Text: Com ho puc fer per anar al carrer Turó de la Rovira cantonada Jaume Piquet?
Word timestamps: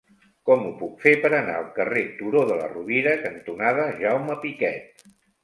Com 0.49 0.63
ho 0.69 0.69
puc 0.77 0.95
fer 1.03 1.11
per 1.25 1.29
anar 1.39 1.57
al 1.57 1.67
carrer 1.75 2.03
Turó 2.23 2.41
de 2.53 2.57
la 2.63 2.71
Rovira 2.73 3.15
cantonada 3.27 3.87
Jaume 4.01 4.41
Piquet? 4.49 5.07